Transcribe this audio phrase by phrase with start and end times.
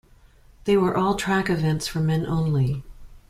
[0.63, 2.83] They were all track events for men only.